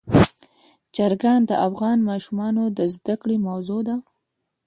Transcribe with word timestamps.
چرګان 0.95 1.41
د 1.49 1.51
افغان 1.67 1.97
ماشومانو 2.09 2.63
د 2.77 2.79
زده 2.95 3.15
کړې 3.21 3.37
موضوع 3.47 3.81
ده. 3.87 3.95